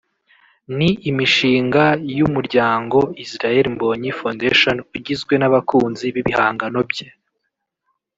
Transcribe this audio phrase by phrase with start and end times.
[0.77, 1.83] ni imishinga
[2.17, 7.07] y'umuryango Israel Mbonyi Foundation ugizwe n'abakunzi b'ibihangano bye